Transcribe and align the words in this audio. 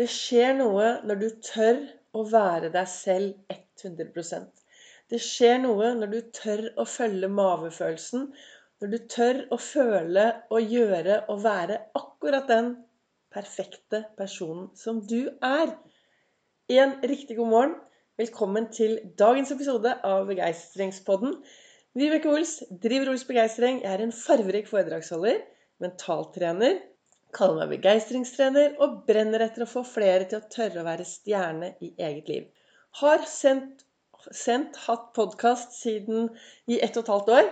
Det 0.00 0.06
skjer 0.08 0.54
noe 0.56 0.84
når 1.04 1.18
du 1.20 1.26
tør 1.44 1.80
å 2.16 2.22
være 2.24 2.70
deg 2.72 2.86
selv 2.88 3.52
100% 3.52 4.62
Det 5.12 5.18
skjer 5.20 5.58
noe 5.60 5.90
når 5.98 6.12
du 6.14 6.20
tør 6.38 6.62
å 6.80 6.86
følge 6.88 7.28
mavefølelsen, 7.28 8.22
når 8.80 8.92
du 8.94 8.96
tør 9.12 9.40
å 9.52 9.58
føle 9.60 10.24
og 10.48 10.72
gjøre 10.72 11.18
og 11.34 11.42
være 11.44 11.76
akkurat 12.00 12.48
den 12.48 12.70
perfekte 13.34 14.06
personen 14.16 14.70
som 14.72 15.02
du 15.04 15.34
er. 15.44 15.74
En 16.72 16.96
riktig 17.04 17.36
god 17.36 17.52
morgen. 17.52 17.76
Velkommen 18.16 18.70
til 18.72 19.02
dagens 19.20 19.52
episode 19.52 19.92
av 20.00 20.24
Begeistringspodden. 20.32 21.36
Vibeke 21.92 22.32
Ols 22.32 22.56
driver 22.70 23.12
Ols 23.12 23.28
Begeistring. 23.28 23.82
Jeg 23.84 23.98
er 23.98 24.06
en 24.06 24.16
farverik 24.16 24.72
foredragsholder, 24.72 25.44
mentaltrener 25.84 26.80
kaller 27.36 27.62
meg 27.62 27.78
begeistringstrener 27.78 28.76
og 28.82 29.00
brenner 29.08 29.44
etter 29.44 29.64
å 29.64 29.70
få 29.70 29.84
flere 29.86 30.26
til 30.28 30.40
å 30.40 30.48
tørre 30.52 30.82
å 30.82 30.86
være 30.86 31.06
stjerne 31.08 31.72
i 31.84 31.92
eget 31.96 32.30
liv. 32.30 32.46
Har 33.00 33.24
sendt, 33.30 33.84
sendt 34.34 34.78
hatt 34.86 35.10
podkast 35.16 35.76
siden 35.78 36.30
i 36.66 36.80
ett 36.82 36.96
og 36.96 37.04
et 37.04 37.12
halvt 37.14 37.34
år. 37.38 37.50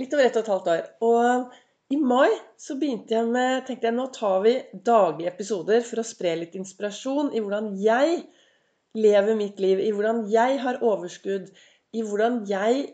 Litt 0.00 0.14
over 0.14 0.28
ett 0.28 0.38
og 0.38 0.44
et 0.44 0.52
halvt 0.54 0.70
år. 0.74 0.84
Og 1.08 1.94
i 1.94 1.98
mai 2.00 2.30
så 2.58 2.74
begynte 2.78 3.14
jeg 3.14 3.30
med 3.30 3.66
tenkte 3.66 3.90
jeg, 3.90 3.96
Nå 3.98 4.08
tar 4.14 4.40
vi 4.46 4.56
daglige 4.86 5.30
episoder 5.30 5.84
for 5.86 6.02
å 6.02 6.06
spre 6.06 6.34
litt 6.40 6.56
inspirasjon 6.58 7.32
i 7.34 7.42
hvordan 7.42 7.72
jeg 7.78 8.22
lever 8.96 9.36
mitt 9.38 9.60
liv, 9.60 9.82
i 9.82 9.92
hvordan 9.94 10.24
jeg 10.32 10.60
har 10.62 10.80
overskudd, 10.82 11.50
i 11.94 12.06
hvordan 12.06 12.44
jeg 12.50 12.86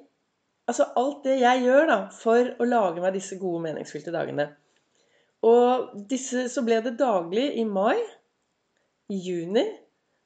Altså 0.70 0.84
alt 0.94 1.24
det 1.26 1.40
jeg 1.40 1.64
gjør 1.64 1.88
da, 1.90 1.96
for 2.14 2.52
å 2.62 2.66
lage 2.68 3.02
meg 3.02 3.16
disse 3.16 3.34
gode, 3.40 3.64
meningsfylte 3.64 4.12
dagene. 4.14 4.44
Og 5.46 5.94
disse, 6.10 6.46
så 6.52 6.62
ble 6.66 6.78
det 6.84 6.94
daglig 7.00 7.48
i 7.58 7.64
mai, 7.66 7.98
i 9.10 9.18
juni. 9.18 9.64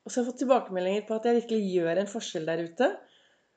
Og 0.04 0.12
så 0.12 0.20
har 0.20 0.24
jeg 0.24 0.32
fått 0.32 0.42
tilbakemeldinger 0.44 1.06
på 1.08 1.16
at 1.16 1.26
jeg 1.26 1.40
virkelig 1.40 1.72
gjør 1.72 2.02
en 2.02 2.10
forskjell 2.10 2.44
der 2.48 2.62
ute. 2.68 2.90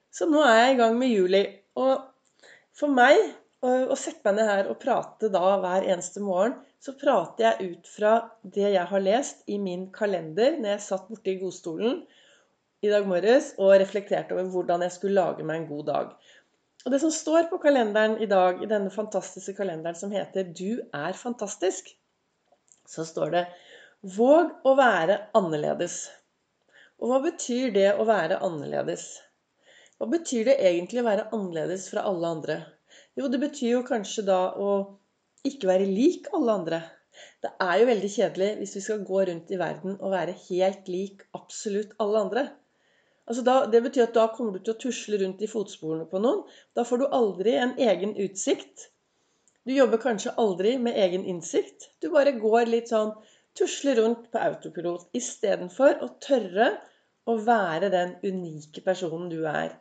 Så 0.09 0.25
nå 0.29 0.41
er 0.45 0.63
jeg 0.63 0.75
i 0.75 0.79
gang 0.79 0.95
med 0.97 1.11
juli. 1.11 1.43
Og 1.77 2.07
for 2.79 2.95
meg 2.95 3.19
å 3.59 3.95
sette 3.99 4.23
meg 4.23 4.37
ned 4.37 4.47
her 4.47 4.69
og 4.71 4.79
prate 4.79 5.27
da 5.33 5.57
hver 5.59 5.83
eneste 5.91 6.23
morgen, 6.23 6.55
så 6.79 6.95
prater 6.95 7.43
jeg 7.43 7.73
ut 7.73 7.89
fra 7.91 8.13
det 8.43 8.71
jeg 8.71 8.87
har 8.87 9.03
lest 9.03 9.43
i 9.51 9.57
min 9.59 9.89
kalender 9.91 10.55
når 10.55 10.77
jeg 10.77 10.85
satt 10.85 11.09
borte 11.11 11.33
i 11.33 11.39
godstolen 11.41 11.99
i 12.79 12.87
dag 12.87 13.07
morges 13.07 13.51
og 13.59 13.73
reflekterte 13.81 14.37
over 14.37 14.47
hvordan 14.53 14.85
jeg 14.85 14.95
skulle 14.95 15.19
lage 15.19 15.43
meg 15.43 15.59
en 15.59 15.67
god 15.73 15.85
dag. 15.89 16.13
Og 16.85 16.93
det 16.93 16.99
som 17.01 17.11
står 17.11 17.49
på 17.51 17.59
kalenderen 17.59 18.17
i 18.23 18.27
dag, 18.29 18.61
i 18.63 18.69
denne 18.69 18.91
fantastiske 18.93 19.55
kalenderen 19.57 19.97
som 19.99 20.11
heter 20.11 20.43
'Du 20.43 20.79
er 20.93 21.13
fantastisk', 21.13 21.95
så 22.87 23.05
står 23.05 23.31
det 23.31 23.47
'Våg 24.03 24.53
å 24.63 24.75
være 24.79 25.17
annerledes'. 25.35 26.07
Og 26.99 27.11
hva 27.11 27.19
betyr 27.23 27.73
det 27.75 27.89
å 27.95 28.05
være 28.07 28.39
annerledes? 28.43 29.19
Hva 29.99 30.07
betyr 30.07 30.45
det 30.45 30.59
egentlig 30.59 31.01
å 31.01 31.09
være 31.09 31.27
annerledes 31.35 31.89
fra 31.91 32.05
alle 32.07 32.27
andre? 32.27 32.57
Jo, 33.19 33.27
det 33.27 33.39
betyr 33.39 33.71
jo 33.71 33.83
kanskje 33.83 34.23
da 34.27 34.39
å 34.55 34.99
ikke 35.43 35.67
være 35.67 35.87
lik 35.87 36.27
alle 36.33 36.55
andre. 36.61 36.79
Det 37.43 37.51
er 37.59 37.79
jo 37.81 37.87
veldig 37.89 38.09
kjedelig 38.13 38.49
hvis 38.59 38.75
vi 38.77 38.81
skal 38.85 39.03
gå 39.07 39.23
rundt 39.27 39.51
i 39.51 39.59
verden 39.59 39.97
og 39.99 40.13
være 40.13 40.37
helt 40.47 40.87
lik 40.87 41.25
absolutt 41.35 41.95
alle 41.99 42.23
andre. 42.25 42.43
Altså 43.29 43.43
da, 43.45 43.55
det 43.69 43.83
betyr 43.85 44.07
at 44.07 44.15
da 44.17 44.25
kommer 44.33 44.55
du 44.57 44.63
til 44.63 44.73
å 44.73 44.81
tusle 44.81 45.19
rundt 45.21 45.43
i 45.45 45.49
fotsporene 45.49 46.07
på 46.09 46.21
noen. 46.21 46.41
Da 46.73 46.85
får 46.87 47.01
du 47.01 47.09
aldri 47.13 47.53
en 47.61 47.75
egen 47.77 48.15
utsikt. 48.17 48.89
Du 49.69 49.75
jobber 49.75 50.01
kanskje 50.01 50.33
aldri 50.41 50.77
med 50.81 50.97
egen 50.97 51.27
innsikt. 51.29 51.91
Du 52.01 52.09
bare 52.13 52.33
går 52.41 52.71
litt 52.71 52.89
sånn 52.89 53.13
tusler 53.59 53.99
rundt 54.01 54.29
på 54.33 54.41
autopilot 54.41 55.19
istedenfor 55.19 56.01
å 56.05 56.09
tørre 56.25 56.71
å 57.29 57.35
være 57.45 57.91
den 57.93 58.15
unike 58.25 58.81
personen 58.85 59.29
du 59.29 59.43
er. 59.45 59.75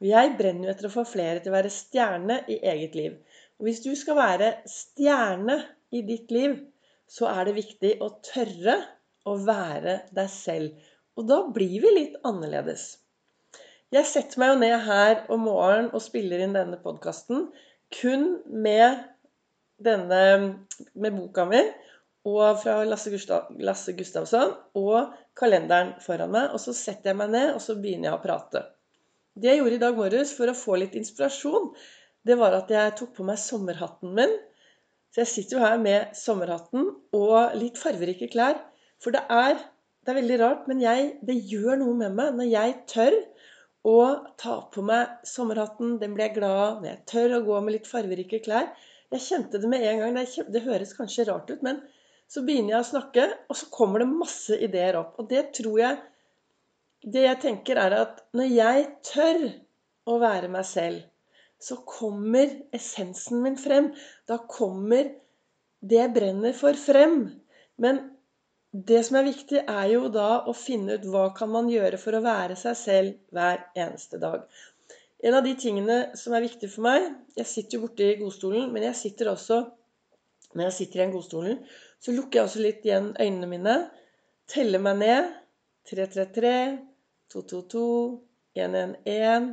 Og 0.00 0.08
jeg 0.08 0.32
brenner 0.38 0.68
jo 0.68 0.72
etter 0.72 0.88
å 0.88 0.94
få 0.94 1.04
flere 1.08 1.42
til 1.42 1.52
å 1.52 1.58
være 1.58 1.72
stjerne 1.72 2.40
i 2.50 2.58
eget 2.72 2.96
liv. 2.98 3.18
Og 3.60 3.68
hvis 3.68 3.82
du 3.84 3.92
skal 3.98 4.18
være 4.18 4.50
stjerne 4.70 5.60
i 5.94 6.02
ditt 6.08 6.32
liv, 6.34 6.56
så 7.04 7.28
er 7.30 7.46
det 7.46 7.58
viktig 7.60 7.92
å 8.02 8.14
tørre 8.24 8.78
å 9.28 9.36
være 9.44 10.00
deg 10.16 10.32
selv. 10.32 10.72
Og 11.18 11.26
da 11.30 11.40
blir 11.54 11.78
vi 11.84 11.92
litt 11.94 12.20
annerledes. 12.26 12.96
Jeg 13.94 14.08
setter 14.10 14.40
meg 14.42 14.52
jo 14.52 14.60
ned 14.62 14.76
her 14.88 15.20
om 15.30 15.44
morgenen 15.46 15.92
og 15.94 16.02
spiller 16.02 16.42
inn 16.42 16.56
denne 16.56 16.80
podkasten 16.82 17.48
kun 17.94 18.40
med 18.50 19.04
denne 19.84 20.20
med 20.94 21.14
boka 21.14 21.44
mi 21.46 21.60
og 22.24 22.60
fra 22.62 22.78
Lasse, 22.88 23.12
Gustav, 23.12 23.50
Lasse 23.60 23.92
Gustavsson 23.96 24.54
og 24.80 25.12
kalenderen 25.36 25.92
foran 26.02 26.32
meg. 26.32 26.54
Og 26.56 26.62
så 26.62 26.72
setter 26.76 27.12
jeg 27.12 27.20
meg 27.20 27.34
ned, 27.34 27.50
og 27.52 27.60
så 27.60 27.76
begynner 27.76 28.08
jeg 28.10 28.16
å 28.16 28.22
prate. 28.22 28.64
Det 29.34 29.50
jeg 29.50 29.60
gjorde 29.60 29.76
i 29.76 29.82
dag 29.82 29.98
morges 29.98 30.32
for 30.36 30.50
å 30.50 30.56
få 30.56 30.78
litt 30.80 30.96
inspirasjon, 30.98 31.72
det 32.24 32.38
var 32.40 32.56
at 32.56 32.70
jeg 32.72 32.94
tok 32.96 33.12
på 33.18 33.26
meg 33.28 33.40
sommerhatten 33.42 34.14
min. 34.16 34.32
Så 35.12 35.22
jeg 35.22 35.32
sitter 35.34 35.58
jo 35.58 35.64
her 35.66 35.76
med 35.82 36.16
sommerhatten 36.16 36.88
og 37.14 37.58
litt 37.60 37.76
farverike 37.78 38.30
klær. 38.32 38.56
For 39.02 39.12
det 39.14 39.26
er 39.28 39.60
det 40.04 40.12
er 40.12 40.20
veldig 40.20 40.36
rart, 40.42 40.64
men 40.68 40.82
jeg, 40.82 41.14
det 41.24 41.36
gjør 41.48 41.78
noe 41.80 41.94
med 41.96 42.16
meg 42.18 42.34
når 42.36 42.48
jeg 42.50 42.74
tør 42.92 43.14
å 43.88 44.00
ta 44.40 44.56
på 44.72 44.84
meg 44.84 45.24
sommerhatten. 45.28 45.96
Den 46.00 46.16
blir 46.16 46.28
jeg 46.28 46.38
glad 46.38 46.56
av. 46.60 46.74
Når 46.82 46.90
jeg 46.90 47.00
tør 47.08 47.36
å 47.38 47.44
gå 47.46 47.60
med 47.64 47.76
litt 47.78 47.88
farverike 47.88 48.40
klær. 48.44 48.68
Jeg 49.14 49.24
kjente 49.24 49.60
det 49.60 49.70
med 49.70 49.84
en 49.88 50.02
gang. 50.02 50.18
Det, 50.18 50.44
det 50.52 50.64
høres 50.64 50.92
kanskje 50.96 51.28
rart 51.30 51.52
ut, 51.52 51.64
men 51.64 51.80
så 52.28 52.42
begynner 52.44 52.76
jeg 52.76 52.82
å 52.82 52.90
snakke, 52.90 53.26
og 53.48 53.58
så 53.60 53.68
kommer 53.72 54.02
det 54.02 54.10
masse 54.10 54.56
ideer 54.66 54.98
opp. 55.00 55.16
Og 55.20 55.30
det 55.30 55.46
tror 55.56 55.80
jeg 55.80 56.02
Det 57.04 57.20
jeg 57.20 57.36
tenker, 57.42 57.76
er 57.76 57.92
at 57.98 58.22
når 58.32 58.46
jeg 58.48 58.84
tør 59.04 59.42
å 60.08 60.14
være 60.22 60.48
meg 60.48 60.64
selv, 60.64 61.02
så 61.60 61.76
kommer 61.84 62.48
essensen 62.72 63.42
min 63.44 63.58
frem. 63.60 63.90
Da 64.24 64.38
kommer 64.48 65.10
det 65.84 65.98
jeg 65.98 66.14
brenner 66.16 66.56
for, 66.56 66.72
frem. 66.80 67.26
Men 67.76 68.00
det 68.74 69.04
som 69.06 69.20
er 69.20 69.28
viktig, 69.28 69.60
er 69.70 69.88
jo 69.92 70.08
da 70.10 70.42
å 70.50 70.52
finne 70.58 70.96
ut 70.98 71.04
hva 71.06 71.28
kan 71.36 71.50
man 71.52 71.68
gjøre 71.70 71.98
for 72.02 72.16
å 72.18 72.24
være 72.24 72.56
seg 72.58 72.74
selv 72.78 73.36
hver 73.36 73.60
eneste 73.78 74.18
dag. 74.18 74.48
En 75.22 75.36
av 75.38 75.44
de 75.46 75.52
tingene 75.54 75.98
som 76.18 76.34
er 76.34 76.42
viktig 76.44 76.68
for 76.68 76.84
meg 76.84 77.06
Jeg 77.38 77.46
sitter 77.48 77.78
jo 77.78 77.84
borte 77.86 78.04
i 78.04 78.16
godstolen, 78.18 78.66
men 78.74 78.84
jeg 78.90 78.98
sitter 78.98 79.30
også 79.30 79.60
Når 80.52 80.66
jeg 80.66 80.74
sitter 80.78 80.98
i 80.98 81.02
den 81.04 81.14
godstolen, 81.14 81.62
så 82.02 82.12
lukker 82.12 82.40
jeg 82.40 82.48
også 82.48 82.64
litt 82.64 82.84
igjen 82.84 83.08
øynene 83.14 83.48
mine, 83.48 83.76
teller 84.50 84.82
meg 84.82 84.98
ned 85.00 85.30
333, 85.88 86.52
222, 87.32 87.86
111 88.58 89.48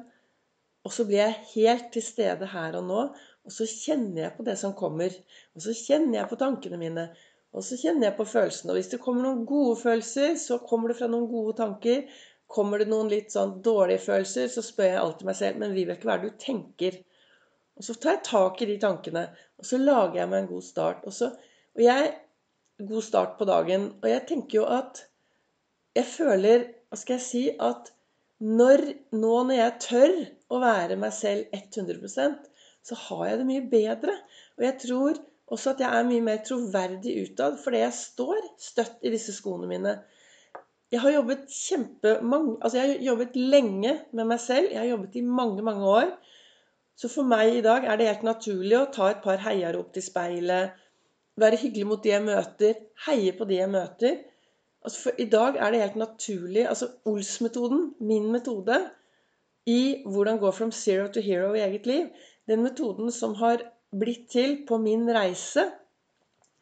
Og 0.84 0.94
så 0.98 1.06
blir 1.08 1.22
jeg 1.22 1.40
helt 1.54 1.90
til 1.94 2.06
stede 2.06 2.50
her 2.52 2.78
og 2.82 2.88
nå. 2.90 3.02
Og 3.46 3.54
så 3.54 3.66
kjenner 3.70 4.26
jeg 4.26 4.36
på 4.38 4.46
det 4.46 4.58
som 4.58 4.74
kommer. 4.78 5.14
Og 5.56 5.64
så 5.64 5.74
kjenner 5.78 6.20
jeg 6.20 6.30
på 6.30 6.38
tankene 6.42 6.82
mine. 6.82 7.08
Og 7.52 7.66
så 7.68 7.78
kjenner 7.80 8.08
jeg 8.08 8.18
på 8.18 8.28
følelsene. 8.32 8.72
Og 8.72 8.80
hvis 8.80 8.92
det 8.94 9.02
kommer 9.04 9.28
noen 9.28 9.46
gode 9.48 9.76
følelser, 9.82 10.36
så 10.40 10.60
kommer 10.64 10.92
det 10.92 10.98
fra 11.02 11.10
noen 11.12 11.28
gode 11.32 11.58
tanker. 11.60 12.06
Kommer 12.52 12.82
det 12.82 12.88
noen 12.92 13.12
litt 13.12 13.34
sånn 13.34 13.58
dårlige 13.64 14.06
følelser, 14.06 14.48
så 14.52 14.64
spør 14.64 14.90
jeg 14.90 15.00
alltid 15.02 15.28
meg 15.28 15.38
selv 15.40 15.62
Men 15.62 15.76
Vibeke, 15.76 16.08
hva 16.08 16.16
er 16.16 16.24
det 16.24 16.32
du 16.32 16.44
tenker? 16.46 17.00
Og 17.80 17.88
så 17.88 17.96
tar 17.96 18.18
jeg 18.18 18.26
tak 18.28 18.62
i 18.62 18.68
de 18.72 18.78
tankene. 18.80 19.26
Og 19.60 19.68
så 19.68 19.80
lager 19.80 20.22
jeg 20.22 20.32
meg 20.32 20.44
en 20.44 20.52
god 20.52 20.68
start. 20.68 21.08
Og, 21.08 21.16
så, 21.16 21.32
og 21.76 21.84
jeg 21.84 22.12
God 22.82 23.02
start 23.06 23.38
på 23.38 23.46
dagen. 23.46 23.90
Og 24.02 24.08
jeg 24.10 24.28
tenker 24.30 24.62
jo 24.62 24.68
at 24.70 25.06
Jeg 25.96 26.08
føler 26.08 26.70
Hva 26.90 27.00
skal 27.00 27.20
jeg 27.20 27.26
si? 27.26 27.44
At 27.60 27.92
når, 28.42 28.82
nå 29.14 29.34
når 29.48 29.58
jeg 29.58 29.82
tør 29.86 30.16
å 30.52 30.62
være 30.64 30.98
meg 31.00 31.14
selv 31.14 31.52
100% 31.54 32.48
så 32.82 32.98
har 32.98 33.28
jeg 33.28 33.40
det 33.42 33.46
mye 33.46 33.66
bedre. 33.70 34.16
Og 34.58 34.66
jeg 34.66 34.78
tror 34.82 35.20
også 35.52 35.74
at 35.74 35.84
jeg 35.84 35.92
er 35.92 36.08
mye 36.08 36.24
mer 36.24 36.42
troverdig 36.48 37.14
utad 37.26 37.58
fordi 37.62 37.84
jeg 37.84 37.96
står 37.98 38.42
støtt 38.62 39.04
i 39.04 39.12
disse 39.14 39.36
skoene 39.36 39.68
mine. 39.70 39.98
Jeg 40.92 41.04
har 41.04 41.14
jobbet 41.16 41.48
kjempemange 41.52 42.58
Altså 42.60 42.78
jeg 42.78 42.88
har 42.88 43.06
jobbet 43.06 43.36
lenge 43.36 43.94
med 44.12 44.28
meg 44.28 44.40
selv. 44.44 44.72
Jeg 44.72 44.80
har 44.80 44.90
jobbet 44.90 45.16
i 45.20 45.26
mange, 45.28 45.64
mange 45.64 45.88
år. 45.88 46.10
Så 46.96 47.10
for 47.10 47.28
meg 47.28 47.58
i 47.58 47.64
dag 47.66 47.86
er 47.88 47.98
det 47.98 48.10
helt 48.10 48.26
naturlig 48.28 48.78
å 48.78 48.90
ta 48.94 49.10
et 49.12 49.22
par 49.24 49.40
heiarop 49.46 49.94
til 49.96 50.04
speilet. 50.06 50.76
Være 51.40 51.60
hyggelig 51.62 51.88
mot 51.88 52.04
de 52.04 52.12
jeg 52.12 52.26
møter. 52.26 52.82
Heie 53.08 53.36
på 53.38 53.48
de 53.48 53.60
jeg 53.62 53.72
møter. 53.72 54.20
Altså 54.84 55.06
for 55.06 55.22
I 55.22 55.28
dag 55.32 55.58
er 55.58 55.72
det 55.72 55.82
helt 55.82 56.00
naturlig 56.02 56.66
Altså 56.68 56.90
Ols-metoden, 57.06 57.94
min 58.00 58.32
metode, 58.34 58.80
i 59.70 60.04
hvordan 60.06 60.40
gå 60.42 60.52
from 60.52 60.72
zero 60.72 61.08
to 61.14 61.22
hero 61.22 61.54
i 61.54 61.62
eget 61.62 61.86
liv, 61.86 62.08
den 62.50 62.64
metoden 62.64 63.12
som 63.14 63.36
har 63.38 63.62
blitt 63.92 64.30
til 64.32 64.62
på 64.68 64.80
min 64.82 65.08
reise. 65.12 65.68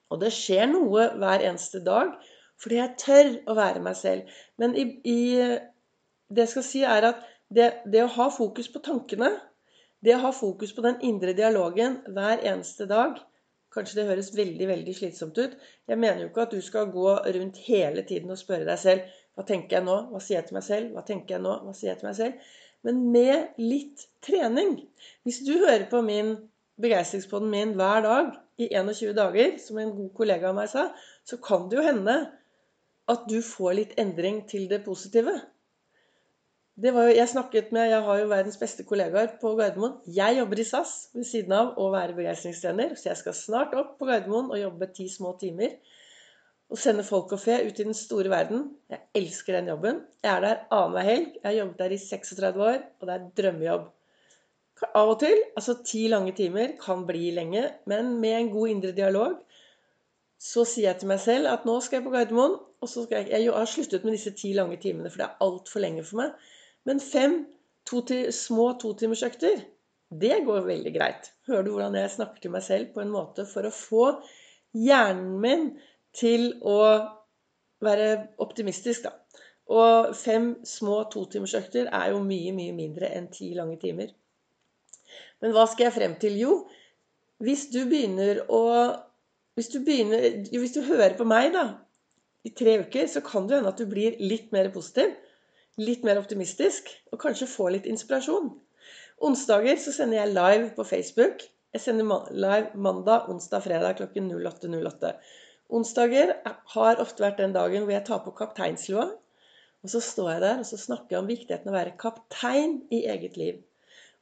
Og 0.09 0.21
det 0.23 0.31
skjer 0.33 0.69
noe 0.71 1.11
hver 1.21 1.45
eneste 1.45 1.83
dag 1.85 2.15
fordi 2.59 2.75
jeg 2.75 2.95
tør 2.99 3.27
å 3.47 3.53
være 3.55 3.79
meg 3.79 3.95
selv. 3.95 4.31
Men 4.59 4.73
i, 4.75 4.83
i, 5.07 5.19
det 6.27 6.43
jeg 6.43 6.51
skal 6.51 6.65
si, 6.67 6.81
er 6.83 7.05
at 7.07 7.21
det, 7.47 7.69
det, 7.87 8.01
å 8.03 8.11
ha 8.17 8.25
fokus 8.35 8.67
på 8.73 8.81
tankene, 8.83 9.29
det 10.03 10.17
å 10.17 10.25
ha 10.25 10.33
fokus 10.35 10.73
på 10.75 10.83
den 10.83 10.97
indre 11.07 11.31
dialogen 11.37 12.01
hver 12.11 12.43
eneste 12.43 12.89
dag, 12.89 13.15
Kanskje 13.69 13.99
det 13.99 14.07
høres 14.07 14.31
veldig 14.33 14.65
veldig 14.65 14.93
slitsomt 14.97 15.37
ut. 15.37 15.51
Jeg 15.85 16.01
mener 16.01 16.23
jo 16.23 16.29
ikke 16.31 16.47
at 16.47 16.53
du 16.55 16.61
skal 16.65 16.87
gå 16.89 17.11
rundt 17.35 17.59
hele 17.67 18.01
tiden 18.01 18.33
og 18.33 18.39
spørre 18.41 18.65
deg 18.65 18.79
selv 18.81 19.11
hva 19.37 19.45
tenker 19.47 19.77
jeg 19.77 19.85
nå? 19.85 19.97
Hva 20.09 20.19
sier 20.19 20.39
jeg 20.39 20.47
til 20.49 20.57
meg 20.57 20.65
selv? 20.65 20.87
Hva 20.95 21.03
tenker 21.07 21.35
jeg 21.35 21.43
nå? 21.45 21.51
Hva 21.63 21.73
sier 21.77 21.91
jeg 21.91 21.99
til 22.01 22.09
meg 22.09 22.15
selv? 22.17 22.47
Men 22.83 23.03
med 23.13 23.61
litt 23.61 24.07
trening. 24.25 24.73
Hvis 25.23 25.37
du 25.45 25.53
hører 25.61 25.85
på 25.91 26.01
min 26.03 26.33
begeistringspodden 26.81 27.51
min 27.51 27.75
hver 27.77 28.03
dag 28.05 28.33
i 28.59 28.69
21 28.71 29.13
dager, 29.17 29.55
som 29.61 29.79
en 29.79 29.95
god 29.95 30.11
kollega 30.17 30.49
av 30.49 30.57
meg 30.57 30.69
sa, 30.71 30.89
så 31.27 31.39
kan 31.43 31.67
det 31.69 31.79
jo 31.79 31.85
hende 31.85 32.17
at 33.09 33.25
du 33.29 33.39
får 33.43 33.77
litt 33.77 33.95
endring 34.01 34.43
til 34.49 34.67
det 34.71 34.83
positive. 34.85 35.33
Det 36.79 36.93
jo, 36.95 37.07
jeg 37.11 37.27
snakket 37.27 37.73
med, 37.75 37.89
jeg 37.91 38.03
har 38.05 38.19
jo 38.21 38.27
verdens 38.31 38.59
beste 38.59 38.85
kollegaer 38.87 39.33
på 39.41 39.51
Gardermoen. 39.59 39.97
Jeg 40.15 40.37
jobber 40.37 40.61
i 40.61 40.67
SAS 40.67 40.93
ved 41.15 41.27
siden 41.27 41.55
av 41.57 41.73
å 41.75 41.89
være 41.91 42.15
begeistringstrener, 42.15 42.93
så 42.95 43.09
jeg 43.09 43.19
skal 43.19 43.35
snart 43.35 43.75
opp 43.75 43.97
på 43.99 44.07
Gardermoen 44.07 44.47
og 44.53 44.61
jobbe 44.61 44.87
ti 44.95 45.09
små 45.11 45.33
timer. 45.41 45.75
Og 46.69 46.79
sende 46.79 47.03
folk 47.03 47.33
og 47.35 47.41
fe 47.41 47.57
ut 47.65 47.81
i 47.81 47.87
den 47.87 47.97
store 47.97 48.31
verden. 48.31 48.67
Jeg 48.93 49.01
elsker 49.17 49.57
den 49.57 49.71
jobben. 49.73 50.03
Jeg 50.23 50.31
er 50.31 50.45
der 50.45 50.65
annenhver 50.69 51.07
helg. 51.09 51.31
Jeg 51.41 51.47
har 51.49 51.57
jobbet 51.57 51.81
der 51.81 51.95
i 51.95 52.01
36 52.05 52.67
år, 52.69 52.83
og 53.01 53.09
det 53.09 53.15
er 53.15 53.29
drømmejobb. 53.41 53.89
Av 54.87 55.09
og 55.11 55.19
til, 55.19 55.35
altså 55.59 55.75
ti 55.85 56.05
lange 56.11 56.31
timer, 56.37 56.75
kan 56.79 57.05
bli 57.07 57.33
lenge, 57.35 57.65
men 57.91 58.15
med 58.21 58.35
en 58.37 58.51
god 58.53 58.73
indre 58.73 58.95
dialog 58.95 59.37
så 60.39 60.63
sier 60.63 60.87
jeg 60.87 61.01
til 61.01 61.09
meg 61.11 61.19
selv 61.19 61.49
at 61.51 61.65
nå 61.67 61.75
skal 61.83 61.99
jeg 61.99 62.05
på 62.05 62.13
Gardermoen. 62.13 62.55
og 62.79 62.87
så 62.87 63.03
skal 63.03 63.27
Jeg 63.27 63.43
jeg 63.43 63.51
har 63.51 63.65
sluttet 63.67 64.05
med 64.07 64.13
disse 64.15 64.31
ti 64.31 64.53
lange 64.53 64.77
timene, 64.79 65.09
for 65.09 65.19
det 65.19 65.25
er 65.25 65.41
altfor 65.43 65.79
lenge 65.83 66.03
for 66.03 66.21
meg. 66.21 66.31
Men 66.85 66.99
fem 66.99 67.45
to 67.85 68.01
til, 68.01 68.31
små 68.33 68.71
totimersøkter, 68.79 69.65
det 70.09 70.45
går 70.45 70.61
veldig 70.65 70.93
greit. 70.95 71.31
Hører 71.47 71.63
du 71.63 71.71
hvordan 71.71 71.95
jeg 71.95 72.11
snakker 72.11 72.41
til 72.41 72.51
meg 72.51 72.63
selv 72.63 72.93
på 72.93 73.01
en 73.01 73.11
måte 73.11 73.45
for 73.45 73.67
å 73.67 73.73
få 73.73 74.05
hjernen 74.73 75.35
min 75.43 75.65
til 76.15 76.53
å 76.63 76.79
være 77.83 78.07
optimistisk, 78.39 79.03
da. 79.03 79.11
Og 79.69 80.15
fem 80.17 80.55
små 80.65 81.03
totimersøkter 81.13 81.91
er 81.93 82.09
jo 82.13 82.23
mye, 82.25 82.55
mye 82.55 82.73
mindre 82.73 83.11
enn 83.13 83.27
ti 83.33 83.51
lange 83.57 83.77
timer. 83.81 84.09
Men 85.43 85.55
hva 85.55 85.65
skal 85.69 85.87
jeg 85.87 85.97
frem 85.97 86.15
til? 86.21 86.35
Jo, 86.39 86.55
hvis 87.43 87.69
du 87.73 87.83
begynner 87.89 88.43
å 88.47 88.63
Hvis 89.59 89.73
du, 89.73 89.81
begynner, 89.83 90.21
hvis 90.55 90.71
du 90.71 90.85
hører 90.87 91.17
på 91.19 91.25
meg 91.27 91.49
da, 91.51 91.63
i 92.47 92.51
tre 92.55 92.77
uker, 92.79 93.09
så 93.11 93.19
kan 93.19 93.43
det 93.49 93.57
hende 93.57 93.73
at 93.73 93.81
du 93.81 93.89
blir 93.91 94.15
litt 94.23 94.53
mer 94.55 94.69
positiv 94.71 95.17
litt 95.79 96.03
mer 96.07 96.19
optimistisk 96.19 96.89
og 97.13 97.21
kanskje 97.21 97.47
få 97.49 97.69
litt 97.73 97.87
inspirasjon. 97.89 98.51
Onsdager 99.25 99.79
så 99.79 99.93
sender 99.95 100.21
jeg 100.21 100.33
live 100.35 100.67
på 100.75 100.85
Facebook. 100.87 101.43
Jeg 101.75 101.83
sender 101.83 102.29
live 102.33 102.75
mandag, 102.75 103.29
onsdag, 103.31 103.63
fredag 103.67 103.99
klokken 103.99 104.31
08.08. 104.33 105.13
Onsdager 105.75 106.33
har 106.73 107.01
ofte 107.03 107.23
vært 107.23 107.41
den 107.43 107.55
dagen 107.55 107.85
hvor 107.85 107.93
jeg 107.93 108.07
tar 108.07 108.23
på 108.25 108.35
kapteinslua. 108.37 109.09
Og 109.79 109.91
så 109.93 110.01
står 110.03 110.31
jeg 110.33 110.43
der 110.43 110.63
og 110.63 110.67
så 110.67 110.79
snakker 110.79 111.15
jeg 111.15 111.23
om 111.23 111.29
viktigheten 111.29 111.69
av 111.69 111.75
å 111.75 111.79
være 111.79 111.97
kaptein 111.99 112.79
i 112.91 113.05
eget 113.11 113.37
liv. 113.39 113.61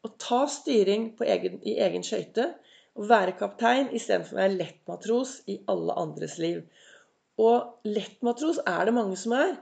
Å 0.05 0.11
ta 0.21 0.43
styring 0.51 1.09
egen, 1.25 1.59
i 1.65 1.77
egen 1.83 2.05
skøyte. 2.05 2.51
Å 2.97 3.05
være 3.09 3.35
kaptein 3.39 3.91
istedenfor 3.93 4.37
å 4.37 4.41
være 4.41 4.57
lettmatros 4.57 5.33
i 5.53 5.59
alle 5.71 5.95
andres 6.01 6.37
liv. 6.41 6.63
Og 7.41 7.87
lettmatros 7.87 8.61
er 8.65 8.87
det 8.87 8.95
mange 8.97 9.17
som 9.19 9.35
er. 9.37 9.53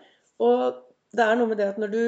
Og 0.44 0.80
det 1.16 1.26
er 1.26 1.40
noe 1.40 1.52
med 1.52 1.60
det 1.60 1.74
at 1.74 1.82
når 1.82 1.92
du 1.92 2.06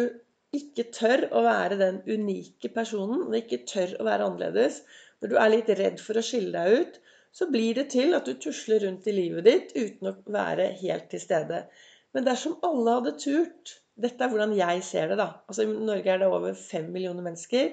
ikke 0.57 0.87
tør 0.95 1.25
å 1.35 1.43
være 1.43 1.79
den 1.79 1.99
unike 2.07 2.71
personen, 2.73 3.25
og 3.27 3.35
ikke 3.35 3.65
tør 3.67 3.97
å 3.99 4.07
være 4.07 4.29
annerledes, 4.29 4.79
når 5.21 5.33
du 5.33 5.37
er 5.41 5.51
litt 5.51 5.71
redd 5.79 5.99
for 6.03 6.19
å 6.19 6.23
skille 6.23 6.53
deg 6.55 6.81
ut, 6.81 6.99
så 7.37 7.49
blir 7.51 7.75
det 7.77 7.89
til 7.93 8.15
at 8.17 8.25
du 8.25 8.37
tusler 8.41 8.81
rundt 8.85 9.07
i 9.09 9.13
livet 9.13 9.45
ditt 9.45 9.75
uten 9.75 10.09
å 10.09 10.15
være 10.33 10.71
helt 10.79 11.09
til 11.11 11.21
stede. 11.21 11.65
Men 12.15 12.25
dersom 12.25 12.57
alle 12.65 12.97
hadde 12.99 13.19
turt 13.21 13.77
Dette 13.97 14.21
er 14.21 14.29
hvordan 14.29 14.51
jeg 14.53 14.81
ser 14.85 15.07
det, 15.09 15.15
da. 15.17 15.39
Altså 15.49 15.63
I 15.65 15.71
Norge 15.73 16.11
er 16.13 16.19
det 16.21 16.27
over 16.29 16.53
fem 16.53 16.83
millioner 16.93 17.25
mennesker. 17.25 17.71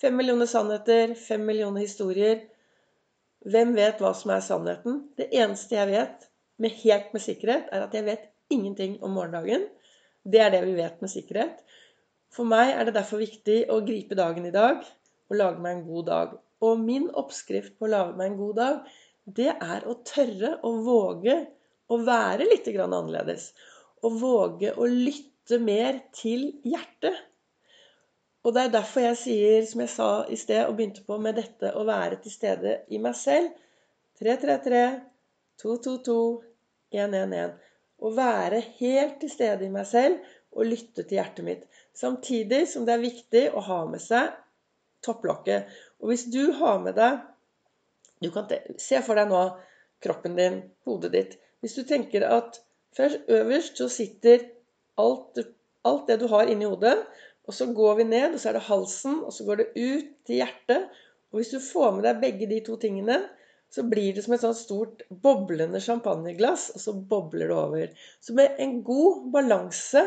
Fem 0.00 0.16
millioner 0.16 0.48
sannheter, 0.48 1.14
fem 1.14 1.42
millioner 1.44 1.84
historier. 1.84 2.38
Hvem 3.44 3.74
vet 3.76 4.00
hva 4.00 4.14
som 4.16 4.32
er 4.32 4.44
sannheten? 4.44 5.02
Det 5.20 5.26
eneste 5.36 5.76
jeg 5.76 5.90
vet 5.90 6.24
med 6.60 6.72
helt 6.80 7.12
med 7.12 7.24
sikkerhet, 7.24 7.68
er 7.68 7.84
at 7.84 7.96
jeg 7.96 8.06
vet 8.06 8.24
ingenting 8.52 8.96
om 9.04 9.12
morgendagen. 9.16 9.66
Det 10.24 10.40
er 10.40 10.54
det 10.54 10.62
vi 10.64 10.78
vet 10.78 11.04
med 11.04 11.12
sikkerhet. 11.12 11.60
For 12.32 12.48
meg 12.48 12.72
er 12.72 12.88
det 12.88 12.96
derfor 12.96 13.20
viktig 13.20 13.64
å 13.72 13.80
gripe 13.84 14.16
dagen 14.16 14.48
i 14.48 14.54
dag 14.54 14.80
og 15.30 15.36
lage 15.36 15.60
meg 15.60 15.76
en 15.76 15.86
god 15.88 16.08
dag. 16.08 16.34
Og 16.64 16.80
min 16.80 17.08
oppskrift 17.20 17.76
på 17.76 17.88
å 17.88 17.92
lage 17.92 18.16
meg 18.16 18.30
en 18.30 18.40
god 18.40 18.56
dag, 18.60 18.92
det 19.24 19.50
er 19.52 19.84
å 19.84 19.98
tørre 20.06 20.56
å 20.64 20.74
våge 20.84 21.36
å 21.90 21.98
være 22.06 22.48
litt 22.48 22.68
annerledes. 22.72 23.50
Og 24.06 24.16
våge 24.20 24.72
å 24.76 24.88
lytte 24.88 25.60
mer 25.60 26.00
til 26.16 26.54
hjertet. 26.64 27.20
Og 28.44 28.54
det 28.56 28.62
er 28.62 28.72
derfor 28.72 29.04
jeg 29.04 29.18
sier, 29.20 29.64
som 29.68 29.82
jeg 29.84 29.92
sa 29.92 30.10
i 30.32 30.36
sted 30.40 30.62
og 30.64 30.76
begynte 30.78 31.04
på 31.04 31.18
med 31.20 31.36
dette 31.36 31.74
å 31.76 31.84
være 31.88 32.20
til 32.24 32.32
stede 32.32 32.78
i 32.88 33.00
meg 33.02 33.16
selv 33.18 33.50
333 34.20 34.84
222 35.60 36.20
111 36.96 37.58
å 38.00 38.12
være 38.16 38.60
helt 38.78 39.18
til 39.20 39.32
stede 39.32 39.66
i 39.66 39.72
meg 39.72 39.86
selv 39.88 40.20
og 40.56 40.66
lytte 40.66 41.04
til 41.04 41.20
hjertet 41.20 41.46
mitt. 41.46 41.66
Samtidig 41.96 42.64
som 42.70 42.86
det 42.86 42.96
er 42.96 43.04
viktig 43.04 43.44
å 43.52 43.62
ha 43.66 43.82
med 43.90 44.02
seg 44.02 44.32
topplokket. 45.04 45.68
Og 46.00 46.12
hvis 46.12 46.26
du 46.32 46.42
har 46.60 46.80
med 46.82 46.96
deg 46.98 47.20
du 48.20 48.28
kan 48.32 48.50
Se 48.76 48.98
for 49.00 49.16
deg 49.16 49.30
nå 49.30 49.44
kroppen 50.04 50.34
din, 50.36 50.58
hodet 50.84 51.12
ditt. 51.14 51.36
Hvis 51.60 51.76
du 51.78 51.86
tenker 51.88 52.26
at 52.28 52.58
først 52.96 53.28
øverst 53.32 53.80
så 53.80 53.86
sitter 53.92 54.44
alt, 55.00 55.40
alt 55.88 56.08
det 56.08 56.18
du 56.20 56.26
har 56.28 56.48
inni 56.52 56.68
hodet, 56.68 56.98
og 57.50 57.56
så 57.56 57.66
går 57.74 57.96
vi 57.98 58.04
ned, 58.06 58.36
og 58.36 58.40
så 58.40 58.52
er 58.52 58.56
det 58.60 58.68
halsen, 58.68 59.20
og 59.26 59.34
så 59.34 59.44
går 59.48 59.58
det 59.58 59.68
ut 59.74 60.10
til 60.28 60.38
hjertet. 60.38 60.84
Og 61.30 61.40
hvis 61.40 61.50
du 61.50 61.58
får 61.62 61.96
med 61.96 62.06
deg 62.06 62.20
begge 62.22 62.46
de 62.46 62.60
to 62.62 62.76
tingene, 62.78 63.16
så 63.70 63.82
blir 63.86 64.14
det 64.14 64.22
som 64.22 64.34
et 64.34 64.42
sånt 64.42 64.58
stort 64.58 65.02
boblende 65.24 65.80
champagneglass, 65.82 66.68
og 66.74 66.82
så 66.82 66.94
bobler 66.94 67.50
det 67.50 67.56
over. 67.56 68.06
Så 68.22 68.34
med 68.38 68.58
en 68.62 68.80
god 68.86 69.26
balanse 69.34 70.04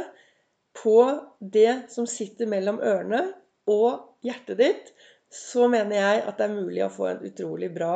på 0.79 0.97
det 1.39 1.83
som 1.91 2.07
sitter 2.09 2.47
mellom 2.49 2.79
ørene 2.83 3.25
og 3.69 4.23
hjertet 4.23 4.59
ditt, 4.63 4.93
så 5.33 5.67
mener 5.71 5.99
jeg 5.99 6.23
at 6.23 6.39
det 6.39 6.47
er 6.47 6.57
mulig 6.57 6.83
å 6.85 6.91
få 6.93 7.11
en 7.11 7.23
utrolig 7.27 7.71
bra 7.75 7.93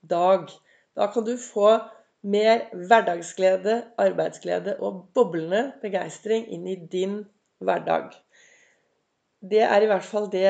dag. 0.00 0.48
Da 0.96 1.08
kan 1.12 1.28
du 1.28 1.34
få 1.40 1.76
mer 2.26 2.66
hverdagsglede, 2.72 3.82
arbeidsglede 4.00 4.78
og 4.80 5.04
boblende 5.16 5.66
begeistring 5.82 6.48
inn 6.52 6.64
i 6.68 6.78
din 6.92 7.20
hverdag. 7.60 8.14
Det 9.50 9.62
er 9.64 9.84
i 9.84 9.90
hvert 9.90 10.06
fall 10.06 10.30
det 10.32 10.48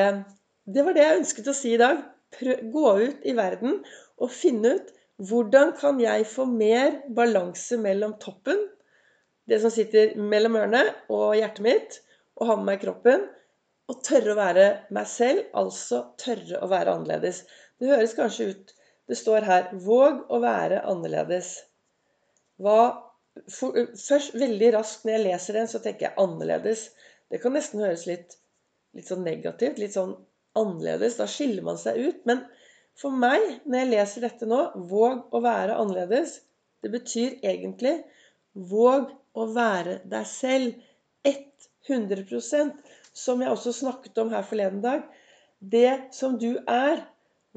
Det 0.67 0.83
var 0.83 0.95
det 0.95 1.03
jeg 1.03 1.19
ønsket 1.21 1.49
å 1.51 1.55
si 1.55 1.73
i 1.75 1.81
dag. 1.81 1.99
Prøv, 2.37 2.63
gå 2.73 2.87
ut 3.07 3.27
i 3.27 3.35
verden 3.37 3.81
og 4.17 4.33
finne 4.33 4.73
ut 4.75 4.93
hvordan 5.29 5.71
kan 5.79 5.99
jeg 6.01 6.27
få 6.29 6.45
mer 6.45 6.99
balanse 7.15 7.77
mellom 7.81 8.17
toppen, 8.21 8.59
det 9.49 9.61
som 9.63 9.71
sitter 9.73 10.13
mellom 10.19 10.57
ørene, 10.59 10.83
og 11.09 11.37
hjertet 11.39 11.63
mitt, 11.65 11.97
og 12.37 12.51
ha 12.51 12.57
med 12.59 12.67
meg 12.69 12.81
kroppen, 12.83 13.23
og 13.87 14.01
tørre 14.05 14.33
å 14.33 14.37
være 14.37 14.65
meg 14.93 15.07
selv, 15.09 15.45
altså 15.57 16.03
tørre 16.19 16.59
å 16.61 16.69
være 16.69 16.93
annerledes. 16.97 17.45
Det 17.79 17.89
høres 17.93 18.17
kanskje 18.17 18.51
ut 18.51 18.73
Det 19.07 19.15
står 19.15 19.45
her 19.47 19.67
'Våg 19.71 20.25
å 20.35 20.37
være 20.43 20.81
annerledes'. 20.83 21.53
Hva, 22.59 23.07
for, 23.47 23.71
først 23.95 24.33
veldig 24.35 24.73
raskt 24.75 25.05
når 25.05 25.13
jeg 25.13 25.23
leser 25.23 25.53
den, 25.53 25.69
så 25.71 25.79
tenker 25.79 26.09
jeg 26.09 26.17
'annerledes'. 26.19 26.89
Det 27.31 27.39
kan 27.39 27.55
nesten 27.55 27.79
høres 27.79 28.03
litt, 28.05 28.35
litt 28.95 29.09
sånn 29.09 29.25
negativt, 29.27 29.79
litt 29.81 29.95
sånn 29.95 30.15
annerledes. 30.57 31.17
Da 31.19 31.27
skiller 31.29 31.65
man 31.65 31.79
seg 31.81 31.99
ut. 31.99 32.21
Men 32.29 32.43
for 32.97 33.13
meg, 33.13 33.43
når 33.65 33.83
jeg 33.83 33.91
leser 33.91 34.27
dette 34.27 34.49
nå, 34.49 34.61
våg 34.89 35.35
å 35.35 35.41
være 35.43 35.77
annerledes, 35.81 36.39
det 36.85 36.93
betyr 36.93 37.39
egentlig 37.45 37.99
våg 38.53 39.11
å 39.37 39.47
være 39.53 39.99
deg 40.09 40.29
selv 40.29 40.83
100% 41.87 42.73
Som 43.17 43.41
jeg 43.41 43.49
også 43.49 43.71
snakket 43.73 44.19
om 44.21 44.29
her 44.29 44.43
forleden 44.45 44.81
dag. 44.83 45.05
Det 45.57 46.13
som 46.13 46.35
du 46.37 46.59
er, 46.69 46.99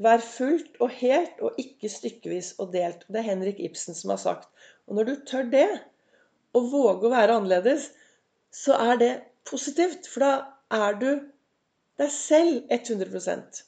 vær 0.00 0.22
fullt 0.24 0.78
og 0.80 0.94
helt, 1.02 1.34
og 1.44 1.58
ikke 1.60 1.90
stykkevis 1.92 2.54
og 2.62 2.72
delt. 2.72 3.02
Det 3.08 3.20
er 3.20 3.26
Henrik 3.28 3.60
Ibsen 3.60 3.96
som 3.96 4.14
har 4.14 4.20
sagt. 4.22 4.48
Og 4.88 4.96
når 4.96 5.10
du 5.10 5.14
tør 5.28 5.50
det, 5.52 5.68
og 6.56 6.70
våger 6.72 7.08
å 7.08 7.12
være 7.12 7.36
annerledes, 7.36 7.90
så 8.50 8.78
er 8.80 8.96
det 9.02 9.10
positivt. 9.46 10.08
For 10.08 10.24
da 10.24 10.32
er 10.74 11.00
du 11.00 11.10
deg 12.00 12.12
selv 12.14 12.70
100% 12.72 13.64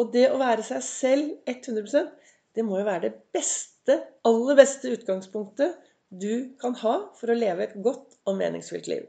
og 0.00 0.12
det 0.14 0.26
å 0.32 0.40
være 0.40 0.64
seg 0.66 0.84
selv 0.86 1.50
100% 1.50 2.10
det 2.56 2.64
må 2.66 2.80
jo 2.80 2.88
være 2.88 3.08
det 3.08 3.14
beste, 3.34 3.98
aller 4.28 4.58
beste 4.58 4.92
utgangspunktet 4.92 5.78
du 6.12 6.52
kan 6.60 6.74
ha 6.82 6.96
for 7.16 7.32
å 7.32 7.36
leve 7.36 7.64
et 7.64 7.78
godt 7.84 8.18
og 8.28 8.36
meningsfylt 8.36 8.88
liv. 8.90 9.06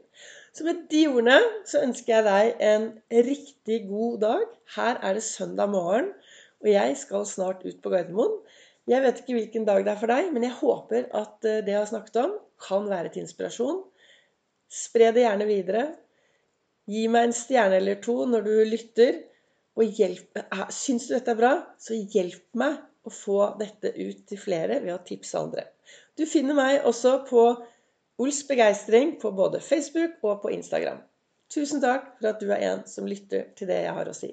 Så 0.56 0.64
med 0.64 0.86
de 0.90 1.02
ordene 1.10 1.36
så 1.68 1.82
ønsker 1.84 2.14
jeg 2.14 2.24
deg 2.26 2.62
en 2.64 2.86
riktig 3.26 3.80
god 3.90 4.20
dag. 4.22 4.44
Her 4.76 5.00
er 5.04 5.18
det 5.18 5.26
søndag 5.26 5.72
morgen, 5.72 6.12
og 6.62 6.70
jeg 6.70 6.96
skal 6.96 7.26
snart 7.28 7.64
ut 7.66 7.82
på 7.84 7.92
Gardermoen. 7.92 8.38
Jeg 8.88 9.04
vet 9.04 9.20
ikke 9.20 9.36
hvilken 9.36 9.66
dag 9.68 9.84
det 9.84 9.92
er 9.92 10.00
for 10.00 10.12
deg, 10.12 10.30
men 10.32 10.46
jeg 10.46 10.56
håper 10.60 11.06
at 11.16 11.48
eh, 11.48 11.60
det 11.64 11.72
jeg 11.72 11.80
har 11.80 11.90
snakket 11.90 12.18
om, 12.20 12.34
kan 12.60 12.88
være 12.88 13.12
til 13.12 13.24
inspirasjon. 13.24 13.82
Spre 14.72 15.10
det 15.16 15.24
gjerne 15.24 15.48
videre. 15.48 15.84
Gi 16.90 17.06
meg 17.08 17.28
en 17.28 17.36
stjerne 17.36 17.78
eller 17.80 18.00
to 18.04 18.16
når 18.28 18.44
du 18.46 18.54
lytter. 18.68 19.22
Og 19.74 19.96
hjelp, 19.98 20.38
syns 20.70 21.08
du 21.08 21.16
dette 21.16 21.32
er 21.32 21.38
bra, 21.38 21.54
så 21.82 21.96
hjelp 21.96 22.44
meg 22.60 22.76
å 23.04 23.10
få 23.10 23.38
dette 23.58 23.90
ut 23.96 24.20
til 24.28 24.38
flere 24.38 24.78
ved 24.84 24.94
å 24.94 25.00
tipse 25.06 25.34
andre. 25.40 25.66
Du 26.14 26.22
finner 26.30 26.54
meg 26.54 26.86
også 26.86 27.16
på 27.26 27.48
Ols 28.22 28.44
begeistring 28.46 29.16
på 29.18 29.32
både 29.34 29.58
Facebook 29.58 30.22
og 30.22 30.44
på 30.44 30.52
Instagram. 30.54 31.00
Tusen 31.50 31.82
takk 31.82 32.12
for 32.20 32.30
at 32.30 32.38
du 32.38 32.52
er 32.54 32.62
en 32.68 32.84
som 32.86 33.08
lytter 33.10 33.48
til 33.58 33.70
det 33.70 33.80
jeg 33.82 33.96
har 33.96 34.10
å 34.10 34.14
si. 34.14 34.30